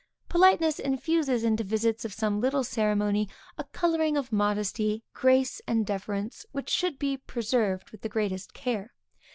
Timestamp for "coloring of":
3.65-4.31